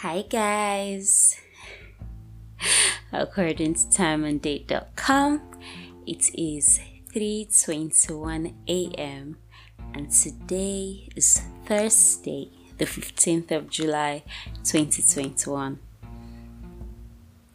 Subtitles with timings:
[0.00, 1.40] Hi guys.
[3.12, 5.40] According to timeanddate.com,
[6.06, 6.80] it is
[7.14, 9.38] 3:21 a.m.
[9.94, 14.22] and today is Thursday, the 15th of July,
[14.64, 15.78] 2021.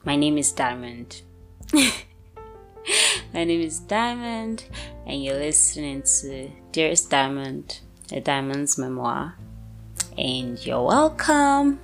[0.04, 1.22] My name is Diamond.
[3.34, 4.66] My name is Diamond
[5.06, 9.36] and you're listening to Dearest Diamond, a Diamond's memoir.
[10.18, 11.80] And you're welcome.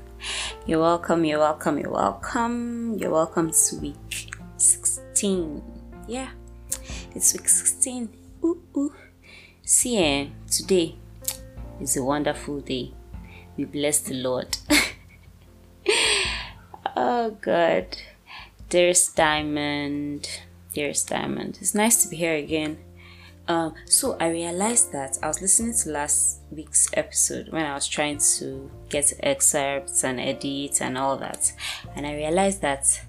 [0.65, 2.97] You're welcome, you're welcome, you're welcome.
[2.97, 5.61] You're welcome to week 16.
[6.07, 6.29] Yeah,
[7.15, 8.09] it's week 16.
[8.43, 8.93] Ooh, ooh.
[9.63, 10.95] See, eh, today
[11.79, 12.93] is a wonderful day.
[13.55, 14.57] We bless the Lord.
[16.95, 17.97] oh, God.
[18.69, 20.29] There's Diamond.
[20.75, 21.57] There's Diamond.
[21.61, 22.77] It's nice to be here again.
[23.47, 27.87] Um, so I realized that I was listening to last week's episode when I was
[27.87, 31.53] trying to get excerpts and edit and all that,
[31.95, 33.01] and I realized that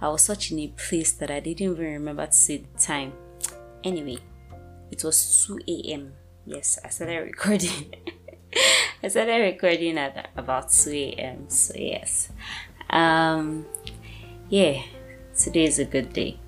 [0.00, 3.12] I was such in a place that I didn't even remember to say the time.
[3.82, 4.18] Anyway,
[4.92, 6.12] it was 2 a.m.
[6.46, 7.94] Yes, I started recording.
[9.02, 11.50] I started recording at about 2 a.m.
[11.50, 12.30] So yes,
[12.90, 13.66] um,
[14.48, 14.82] yeah,
[15.36, 16.38] today is a good day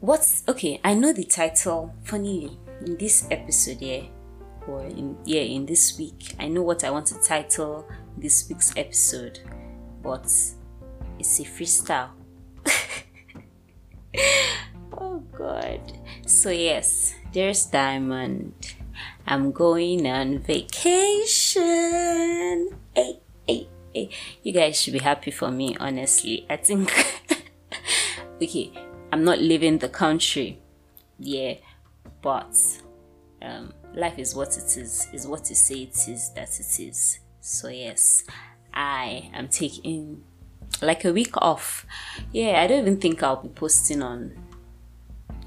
[0.00, 1.92] what's okay i know the title.
[2.04, 4.02] Funnily in this episode yeah
[4.66, 8.72] or in yeah in this week i know what i want to title this week's
[8.76, 9.40] episode
[10.02, 10.30] but
[11.18, 12.10] it's a freestyle.
[15.00, 15.80] Oh god.
[16.26, 18.74] So yes there's diamond.
[19.26, 21.60] I'm going on vacation.
[22.94, 24.10] Hey hey hey.
[24.42, 26.46] You guys should be happy for me honestly.
[26.50, 26.90] I think
[28.42, 28.72] okay
[29.12, 30.60] I'm not leaving the country.
[31.18, 31.54] Yeah,
[32.22, 32.54] but
[33.42, 37.18] um, life is what it is, is what you say it is that it is.
[37.40, 38.24] So, yes,
[38.72, 40.22] I am taking
[40.82, 41.86] like a week off.
[42.32, 44.36] Yeah, I don't even think I'll be posting on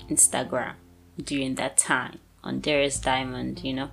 [0.10, 0.74] Instagram
[1.24, 3.92] during that time on Dearest Diamond, you know.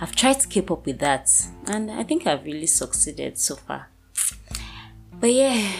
[0.00, 1.28] I've tried to keep up with that
[1.66, 3.88] and I think I've really succeeded so far.
[5.12, 5.72] But yeah,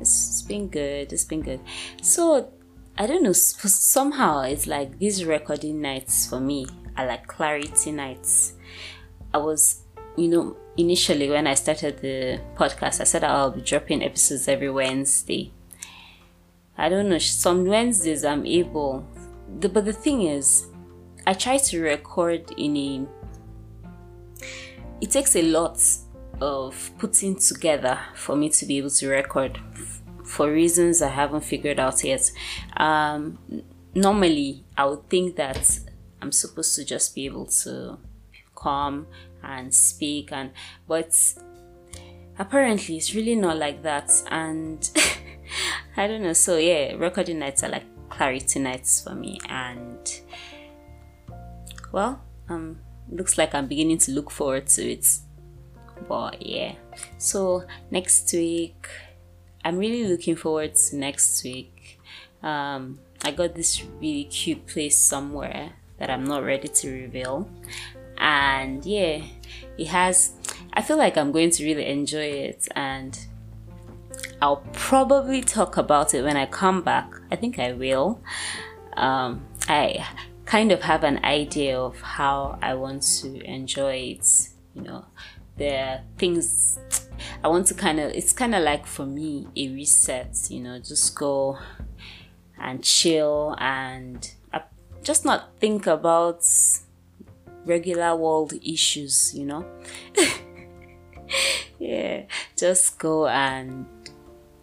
[0.00, 1.12] it's, it's been good.
[1.12, 1.60] It's been good.
[2.00, 2.52] So
[2.98, 6.66] I don't know, somehow it's like these recording nights for me
[6.96, 8.52] are like clarity nights.
[9.32, 9.80] I was,
[10.16, 14.70] you know, initially when I started the podcast, I said I'll be dropping episodes every
[14.70, 15.52] Wednesday.
[16.76, 19.06] I don't know, some Wednesdays I'm able,
[19.58, 20.66] the, but the thing is,
[21.26, 23.06] I try to record in a,
[25.00, 25.82] it takes a lot
[26.42, 29.58] of putting together for me to be able to record
[30.32, 32.30] for reasons I haven't figured out yet.
[32.78, 33.38] Um,
[33.94, 35.78] normally, I would think that
[36.22, 37.98] I'm supposed to just be able to
[38.56, 39.06] come
[39.44, 40.52] and speak, and
[40.88, 41.14] but
[42.38, 44.10] apparently it's really not like that.
[44.30, 44.90] And
[45.98, 46.32] I don't know.
[46.32, 50.20] So yeah, recording nights are like clarity nights for me, and
[51.92, 52.78] well, um,
[53.10, 55.06] looks like I'm beginning to look forward to it.
[56.08, 56.76] But yeah,
[57.18, 58.88] so next week
[59.64, 62.00] I'm really looking forward to next week.
[62.42, 67.48] Um, I got this really cute place somewhere that I'm not ready to reveal.
[68.18, 69.22] And yeah,
[69.78, 70.32] it has,
[70.72, 72.66] I feel like I'm going to really enjoy it.
[72.74, 73.18] And
[74.40, 77.12] I'll probably talk about it when I come back.
[77.30, 78.20] I think I will.
[78.96, 80.04] Um, I
[80.44, 84.48] kind of have an idea of how I want to enjoy it.
[84.74, 85.04] You know,
[85.56, 86.78] the things
[87.42, 90.78] I want to kind of, it's kind of like for me a reset, you know,
[90.78, 91.58] just go
[92.58, 94.30] and chill and
[95.02, 96.44] just not think about
[97.64, 99.66] regular world issues, you know.
[101.78, 102.22] yeah,
[102.56, 103.86] just go and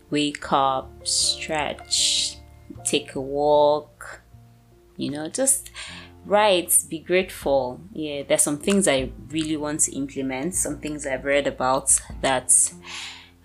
[0.10, 2.38] wake up, stretch,
[2.84, 4.22] take a walk,
[4.98, 5.72] you know, just
[6.26, 7.80] right be grateful.
[7.94, 12.52] Yeah there's some things i really want to implement some things i've read about that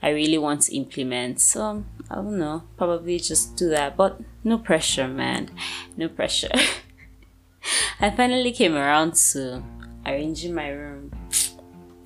[0.02, 1.40] i really want to implement.
[1.40, 5.50] So i don't know probably just do that but no pressure man.
[5.96, 6.50] No pressure.
[8.00, 9.62] I finally came around to
[10.04, 11.12] arranging my room.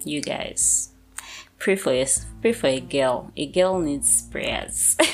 [0.04, 0.90] You guys
[1.58, 3.32] pray for us pray for a girl.
[3.36, 4.96] A girl needs prayers.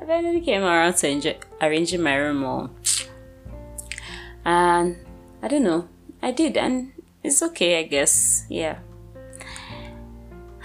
[0.00, 2.70] I finally came around to enjoy arranging my room more
[4.44, 4.96] and
[5.42, 5.88] I don't know,
[6.22, 6.92] I did, and
[7.22, 8.46] it's okay, I guess.
[8.48, 8.78] Yeah.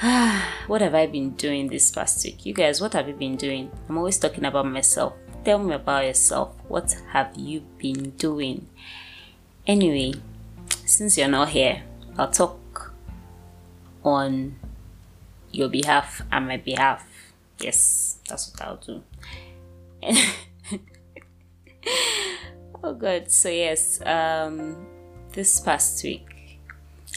[0.68, 2.46] what have I been doing this past week?
[2.46, 3.72] You guys, what have you been doing?
[3.88, 5.14] I'm always talking about myself.
[5.46, 6.54] Tell me about yourself.
[6.68, 8.68] What have you been doing?
[9.66, 10.14] Anyway,
[10.86, 11.84] since you're not here,
[12.18, 12.94] I'll talk
[14.04, 14.56] on
[15.52, 17.08] your behalf and my behalf.
[17.60, 19.04] Yes, that's what I'll do.
[22.84, 24.86] oh god, so yes, um
[25.32, 26.60] this past week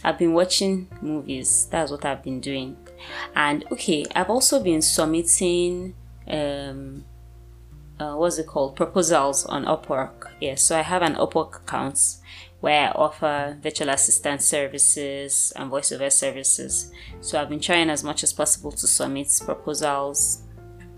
[0.04, 1.66] I've been watching movies.
[1.70, 2.76] That's what I've been doing.
[3.34, 5.94] And okay, I've also been submitting
[6.28, 7.04] um
[7.98, 11.98] uh, what's it called proposals on upwork yes so i have an upwork account
[12.60, 16.90] where i offer virtual assistant services and voiceover services
[17.20, 20.42] so i've been trying as much as possible to submit proposals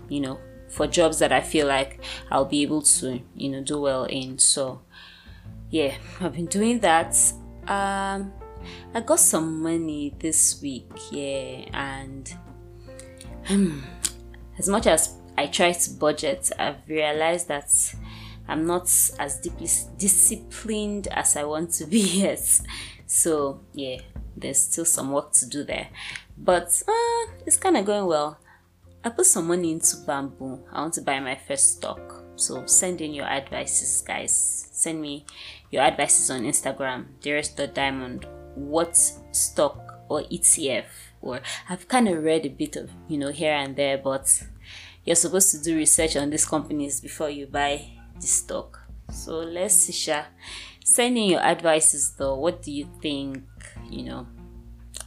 [0.09, 0.39] you know
[0.69, 1.99] for jobs that i feel like
[2.31, 4.81] i'll be able to you know do well in so
[5.69, 7.15] yeah i've been doing that
[7.67, 8.31] um
[8.93, 12.35] i got some money this week yeah and
[13.49, 13.83] um,
[14.57, 17.95] as much as I try to budget, I've realized that
[18.45, 22.59] I'm not as deeply disciplined as I want to be yet.
[23.05, 24.01] So, yeah,
[24.35, 25.87] there's still some work to do there.
[26.37, 28.37] But uh, it's kind of going well.
[29.03, 30.59] I put some money into bamboo.
[30.71, 32.23] I want to buy my first stock.
[32.35, 34.67] So send in your advices, guys.
[34.71, 35.25] Send me
[35.71, 38.25] your advices on Instagram, dearest.diamond.
[38.55, 38.97] What
[39.31, 40.85] stock or ETF?
[41.21, 44.43] Or I've kind of read a bit of, you know, here and there, but
[45.05, 48.79] you're supposed to do research on these companies before you buy the stock.
[49.11, 50.25] So let's see, Sha.
[50.83, 52.35] Send in your advices though.
[52.35, 53.43] What do you think?
[53.89, 54.27] You know,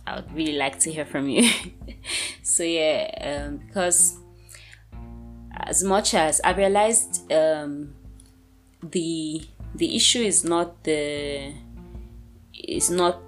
[0.07, 1.49] I would really like to hear from you.
[2.43, 4.19] so yeah, um, because
[5.53, 7.95] as much as I realized um,
[8.83, 9.43] the
[9.75, 11.55] the issue is not the
[12.53, 13.21] is not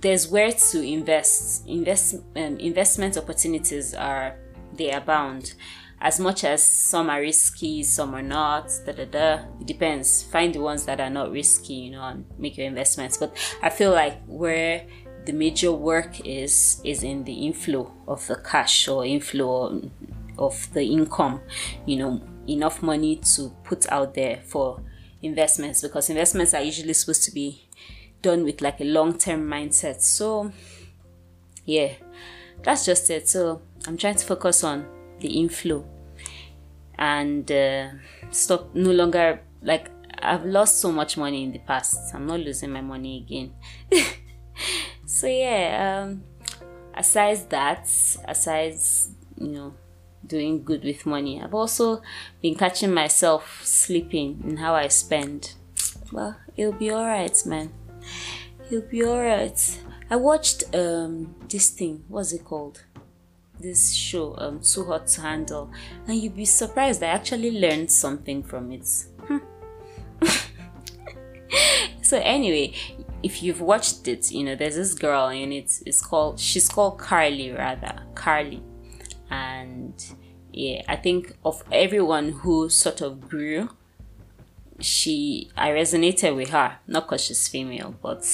[0.00, 4.36] there's where to invest invest um, investment opportunities are
[4.72, 5.54] they abound.
[6.00, 9.44] As much as some are risky, some are not, da da da.
[9.60, 10.22] It depends.
[10.22, 13.16] Find the ones that are not risky, you know, and make your investments.
[13.16, 14.86] But I feel like where
[15.24, 19.80] the major work is is in the inflow of the cash or inflow
[20.38, 21.40] of the income,
[21.86, 24.80] you know, enough money to put out there for
[25.22, 27.66] investments because investments are usually supposed to be
[28.22, 30.00] done with like a long-term mindset.
[30.00, 30.52] So
[31.64, 31.92] yeah,
[32.62, 33.28] that's just it.
[33.28, 34.86] So I'm trying to focus on
[35.20, 35.84] the inflow
[36.98, 37.88] and uh,
[38.30, 39.90] stop no longer like
[40.20, 42.14] I've lost so much money in the past.
[42.14, 43.52] I'm not losing my money again.
[45.18, 46.22] so yeah, um,
[46.94, 47.88] aside that,
[48.24, 48.74] aside
[49.36, 49.74] you know
[50.24, 52.02] doing good with money, I've also
[52.40, 55.54] been catching myself sleeping in how I spend.
[56.12, 57.72] Well, it'll be alright, man.
[58.70, 59.82] It'll be alright.
[60.08, 62.04] I watched um this thing.
[62.06, 62.84] What's it called?
[63.60, 65.68] this show, um, Too Hot to Handle,
[66.06, 67.02] and you'd be surprised.
[67.02, 68.86] I actually learned something from it.
[69.26, 69.38] Hmm.
[72.02, 72.72] so anyway,
[73.22, 75.82] if you've watched it, you know there's this girl in it.
[75.86, 78.62] It's called she's called Carly rather Carly,
[79.30, 79.94] and
[80.52, 83.70] yeah, I think of everyone who sort of grew,
[84.80, 88.24] she I resonated with her not because she's female, but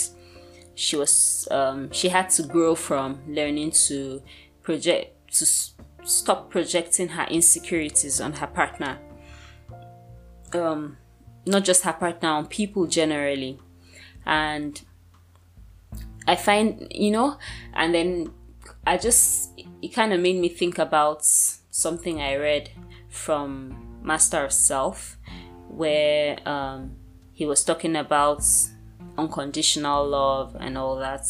[0.75, 4.23] she was um, she had to grow from learning to
[4.63, 5.47] project to
[6.05, 8.99] stop projecting her insecurities on her partner.
[10.53, 10.99] Um,
[11.47, 13.59] not just her partner, on people generally.
[14.27, 14.81] And
[16.27, 17.39] I find, you know,
[17.75, 18.33] and then
[18.87, 19.51] I just,
[19.83, 22.71] it kind of made me think about something I read
[23.09, 25.17] from Master of Self,
[25.69, 26.97] where um,
[27.33, 28.45] he was talking about
[29.17, 31.27] unconditional love and all that.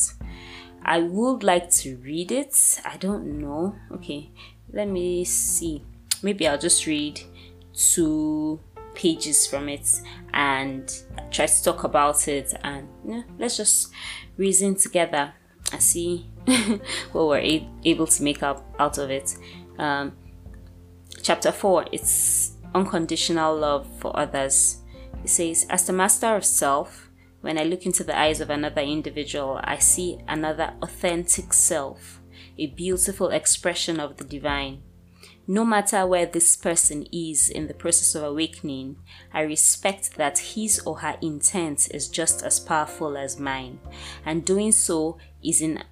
[0.83, 2.81] I would like to read it.
[2.85, 3.75] I don't know.
[3.91, 4.31] Okay,
[4.73, 5.83] let me see.
[6.23, 7.21] Maybe I'll just read
[7.73, 8.61] two
[8.95, 10.01] pages from it
[10.33, 13.93] and try to talk about it and yeah, let's just
[14.37, 15.33] reason together
[15.73, 16.31] and see
[17.13, 19.37] what we're able to make up out of it.
[19.79, 20.13] Um,
[21.23, 24.83] chapter 4 it's unconditional love for others.
[25.23, 27.11] It says, As the master of self,
[27.41, 32.21] when I look into the eyes of another individual, I see another authentic self,
[32.59, 34.83] a beautiful expression of the divine.
[35.47, 38.97] No matter where this person is in the process of awakening,
[39.33, 43.79] I respect that his or her intent is just as powerful as mine,
[44.25, 45.83] and doing so is in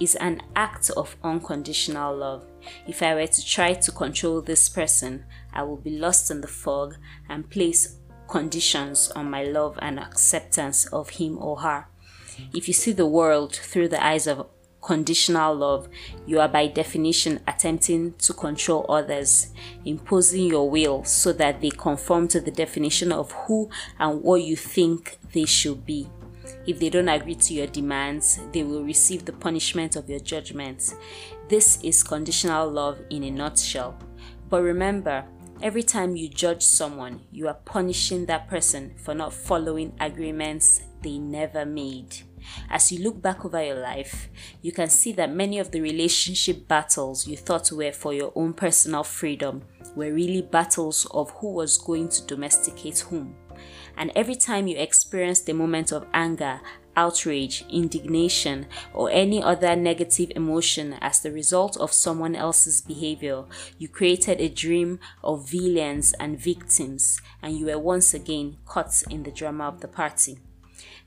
[0.00, 2.44] is an act of unconditional love.
[2.86, 6.48] If I were to try to control this person, I will be lost in the
[6.48, 6.96] fog
[7.28, 7.96] and place
[8.28, 11.86] conditions on my love and acceptance of him or her.
[12.54, 14.46] If you see the world through the eyes of
[14.80, 15.88] conditional love,
[16.26, 19.52] you are by definition attempting to control others,
[19.84, 23.68] imposing your will so that they conform to the definition of who
[23.98, 26.08] and what you think they should be.
[26.66, 30.94] If they don't agree to your demands, they will receive the punishment of your judgment.
[31.48, 33.98] This is conditional love in a nutshell.
[34.48, 35.24] But remember,
[35.62, 41.18] every time you judge someone, you are punishing that person for not following agreements they
[41.18, 42.27] never made.
[42.70, 44.28] As you look back over your life,
[44.62, 48.52] you can see that many of the relationship battles you thought were for your own
[48.52, 49.62] personal freedom
[49.96, 53.34] were really battles of who was going to domesticate whom.
[53.96, 56.60] And every time you experienced a moment of anger,
[56.96, 63.44] outrage, indignation, or any other negative emotion as the result of someone else's behavior,
[63.78, 69.22] you created a dream of villains and victims, and you were once again caught in
[69.22, 70.38] the drama of the party.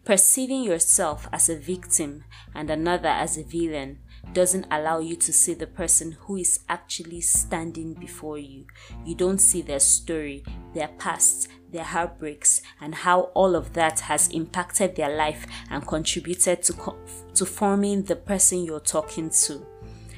[0.04, 2.24] Perceiving yourself as a victim
[2.56, 4.00] and another as a villain
[4.34, 8.66] doesn't allow you to see the person who is actually standing before you.
[9.06, 10.44] You don't see their story,
[10.74, 16.64] their past, their heartbreaks, and how all of that has impacted their life and contributed
[16.64, 16.98] to, co-
[17.36, 19.66] to forming the person you're talking to.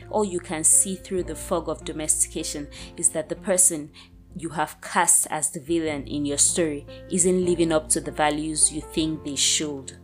[0.10, 3.92] All you can see through the fog of domestication is that the person
[4.36, 8.72] you have cast as the villain in your story isn't living up to the values
[8.72, 9.98] you think they should.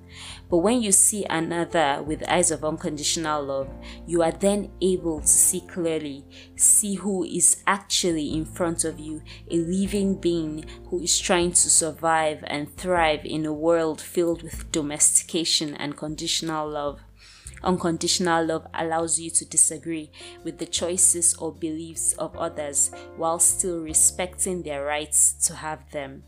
[0.50, 3.70] But when you see another with eyes of unconditional love,
[4.08, 9.22] you are then able to see clearly, see who is actually in front of you,
[9.52, 14.72] a living being who is trying to survive and thrive in a world filled with
[14.72, 17.02] domestication and conditional love.
[17.64, 20.12] Unconditional love allows you to disagree
[20.44, 26.24] with the choices or beliefs of others while still respecting their rights to have them.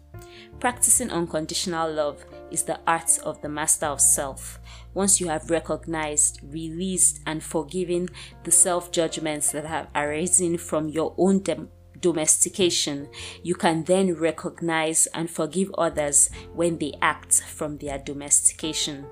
[0.59, 4.59] Practicing unconditional love is the art of the master of self.
[4.93, 8.09] Once you have recognized, released, and forgiven
[8.43, 11.43] the self judgments that have arisen from your own
[11.99, 13.09] domestication,
[13.41, 19.07] you can then recognize and forgive others when they act from their domestication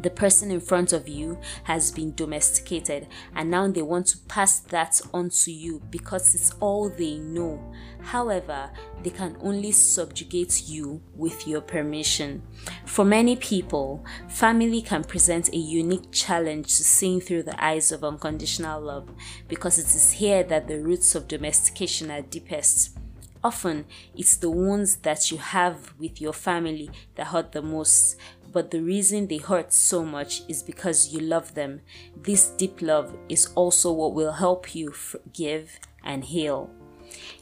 [0.00, 4.60] the person in front of you has been domesticated and now they want to pass
[4.60, 7.72] that on to you because it's all they know.
[8.00, 8.70] However,
[9.02, 12.42] they can only subjugate you with your permission.
[12.86, 18.04] For many people, family can present a unique challenge to seeing through the eyes of
[18.04, 19.08] unconditional love
[19.48, 22.98] because it is here that the roots of domestication are deepest.
[23.42, 28.16] Often, it's the wounds that you have with your family that hurt the most,
[28.52, 31.80] but the reason they hurt so much is because you love them.
[32.16, 36.70] This deep love is also what will help you forgive and heal.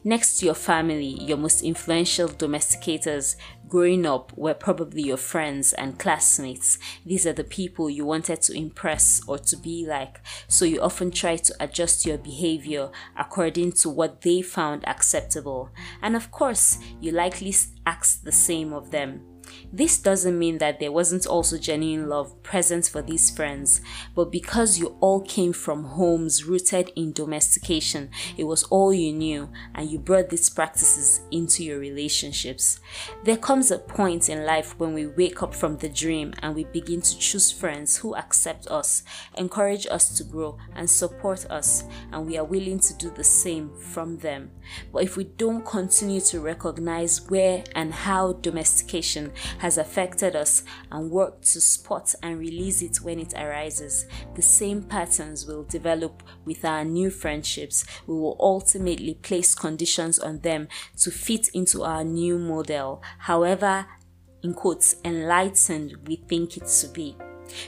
[0.03, 3.35] Next to your family, your most influential domesticators
[3.67, 6.79] growing up were probably your friends and classmates.
[7.05, 11.11] These are the people you wanted to impress or to be like, so you often
[11.11, 15.69] try to adjust your behavior according to what they found acceptable.
[16.01, 17.53] And of course, you likely
[17.85, 19.36] ask the same of them.
[19.71, 23.81] This doesn't mean that there wasn't also genuine love present for these friends,
[24.15, 29.49] but because you all came from homes rooted in domestication, it was all you knew,
[29.75, 32.79] and you brought these practices into your relationships.
[33.23, 36.63] There comes a point in life when we wake up from the dream and we
[36.65, 39.03] begin to choose friends who accept us,
[39.37, 43.69] encourage us to grow, and support us, and we are willing to do the same
[43.77, 44.51] from them.
[44.91, 51.11] But if we don't continue to recognize where and how domestication has affected us and
[51.11, 56.63] work to spot and release it when it arises, the same patterns will develop with
[56.65, 57.85] our new friendships.
[58.05, 60.67] We will ultimately place conditions on them
[60.99, 63.85] to fit into our new model, however,
[64.43, 67.17] in quotes, enlightened we think it to be.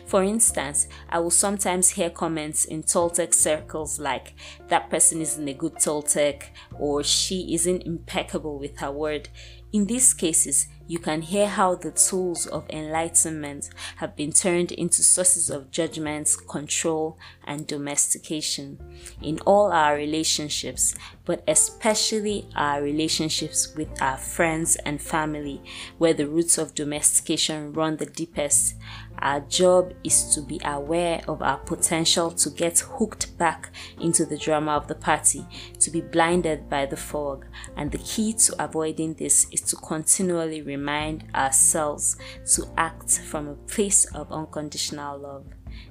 [0.06, 4.34] For instance, I will sometimes hear comments in Toltec circles like,
[4.68, 6.44] that person isn't a good Toltec,
[6.78, 9.30] or she isn't impeccable with her word.
[9.72, 15.04] In these cases, you can hear how the tools of enlightenment have been turned into
[15.04, 18.80] sources of judgment, control, and domestication
[19.22, 20.96] in all our relationships,
[21.26, 25.62] but especially our relationships with our friends and family,
[26.00, 28.74] where the roots of domestication run the deepest.
[29.22, 34.38] Our job is to be aware of our potential to get hooked back into the
[34.38, 35.46] drama of the party,
[35.80, 37.46] to be blinded by the fog.
[37.76, 42.18] And the key to avoiding this is to continually remind ourselves
[42.56, 45.46] to act from a place of unconditional love.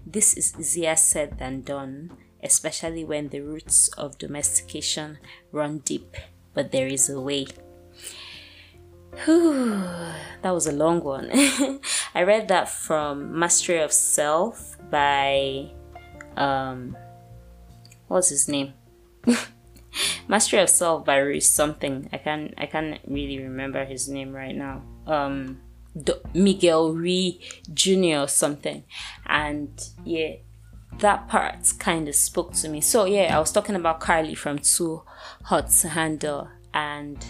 [0.07, 5.19] This is easier said than done, especially when the roots of domestication
[5.53, 6.17] run deep,
[6.55, 7.47] but there is a way.
[9.25, 9.71] Whew,
[10.43, 11.31] that was a long one.
[12.15, 15.71] I read that from Mastery of Self by
[16.37, 16.97] um
[18.07, 18.75] what's his name?
[20.29, 22.09] Mastery of Self by Reese something.
[22.13, 24.83] I can't I can't really remember his name right now.
[25.07, 25.61] Um
[26.35, 27.37] Miguel Ruiz
[27.73, 28.23] Jr.
[28.23, 28.85] or something.
[29.27, 29.71] And
[30.05, 30.37] yeah,
[30.99, 32.81] that part kind of spoke to me.
[32.81, 35.03] So yeah, I was talking about Carly from Too
[35.45, 37.25] Hot to Handle and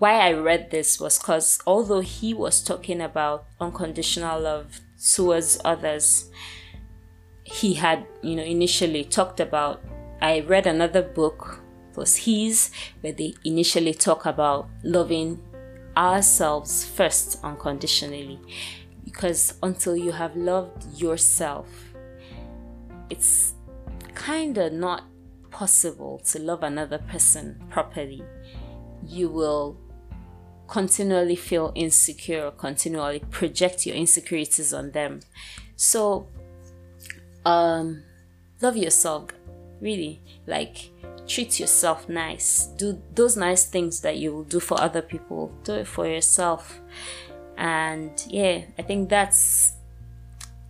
[0.00, 4.80] why I read this was because although he was talking about unconditional love
[5.14, 6.30] towards others,
[7.44, 9.82] he had, you know, initially talked about.
[10.22, 11.60] I read another book,
[11.96, 12.70] was his,
[13.02, 15.42] where they initially talk about loving
[15.98, 18.40] ourselves first unconditionally.
[19.04, 21.68] Because until you have loved yourself,
[23.10, 23.52] it's
[24.14, 25.04] kind of not
[25.50, 28.22] possible to love another person properly.
[29.06, 29.76] You will
[30.70, 35.20] continually feel insecure, continually project your insecurities on them.
[35.74, 36.28] So,
[37.44, 38.04] um,
[38.62, 39.30] love yourself,
[39.80, 40.20] really.
[40.46, 40.90] Like,
[41.26, 42.66] treat yourself nice.
[42.78, 46.80] Do those nice things that you will do for other people, do it for yourself.
[47.56, 49.72] And yeah, I think that's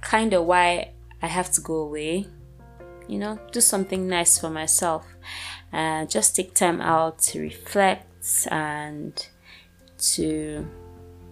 [0.00, 2.26] kind of why I have to go away.
[3.07, 5.04] You know, do something nice for myself.
[5.73, 9.28] and uh, just take time out to reflect and
[10.00, 10.66] to,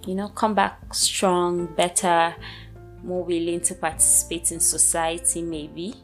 [0.07, 2.35] you know, come back strong, better,
[3.03, 5.95] more willing to participate in society, maybe.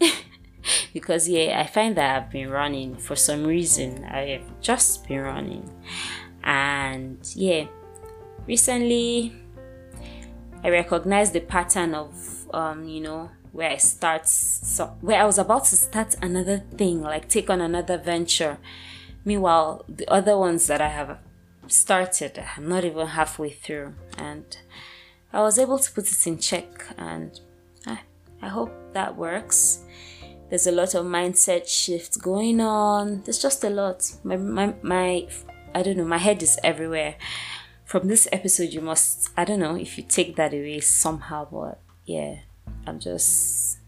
[0.92, 4.04] because, yeah, I find that I've been running for some reason.
[4.04, 5.70] I have just been running.
[6.44, 7.66] And, yeah,
[8.46, 9.34] recently
[10.64, 15.38] I recognized the pattern of, um, you know, where I start, so where I was
[15.38, 18.58] about to start another thing, like take on another venture.
[19.24, 21.18] Meanwhile, the other ones that I have
[21.72, 22.42] started.
[22.56, 24.44] I'm not even halfway through, and
[25.32, 27.38] I was able to put it in check, and
[27.86, 28.00] I,
[28.40, 29.80] I hope that works.
[30.50, 33.22] There's a lot of mindset shifts going on.
[33.22, 34.12] There's just a lot.
[34.22, 35.26] My, my, my,
[35.74, 37.16] I don't know, my head is everywhere.
[37.84, 41.80] From this episode, you must, I don't know if you take that away somehow, but
[42.04, 42.40] yeah,
[42.86, 43.78] I'm just,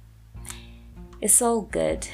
[1.20, 2.09] it's all good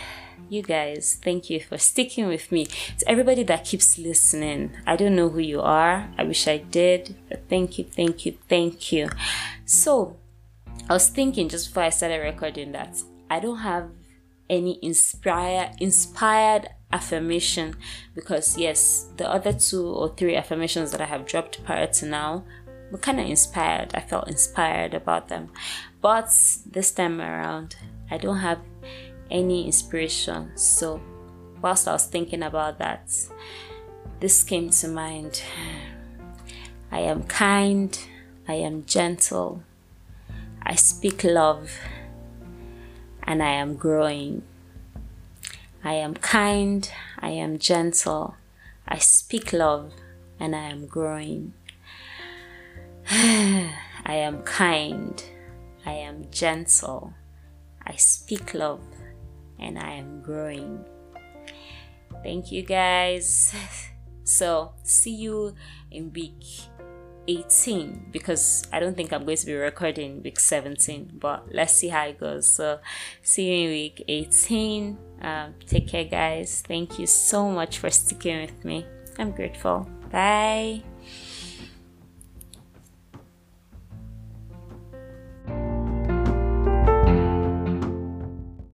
[0.50, 2.66] you guys, thank you for sticking with me.
[2.66, 6.10] To everybody that keeps listening, I don't know who you are.
[6.18, 9.08] I wish I did, but thank you, thank you, thank you.
[9.64, 10.16] So,
[10.88, 13.90] I was thinking just before I started recording that I don't have
[14.48, 17.76] any inspire inspired affirmation
[18.16, 22.44] because yes, the other two or three affirmations that I have dropped prior to now
[22.90, 23.94] were kind of inspired.
[23.94, 25.50] I felt inspired about them,
[26.00, 26.34] but
[26.66, 27.76] this time around,
[28.10, 28.58] I don't have
[29.30, 30.50] any inspiration.
[30.56, 31.00] So,
[31.62, 33.12] whilst I was thinking about that,
[34.20, 35.42] this came to mind.
[36.92, 37.98] I am kind,
[38.48, 39.62] I am gentle,
[40.62, 41.70] I speak love,
[43.22, 44.42] and I am growing.
[45.82, 48.34] I am kind, I am gentle,
[48.86, 49.92] I speak love,
[50.38, 51.54] and I am growing.
[53.10, 53.70] I
[54.06, 55.22] am kind,
[55.86, 57.14] I am gentle,
[57.86, 58.82] I speak love,
[59.60, 60.84] and I am growing.
[62.22, 63.54] Thank you guys.
[64.22, 65.56] So, see you
[65.90, 66.44] in week
[67.26, 71.88] 18 because I don't think I'm going to be recording week 17, but let's see
[71.88, 72.48] how it goes.
[72.48, 72.78] So,
[73.22, 74.98] see you in week 18.
[75.22, 76.62] Um, take care, guys.
[76.64, 78.86] Thank you so much for sticking with me.
[79.18, 79.88] I'm grateful.
[80.12, 80.84] Bye.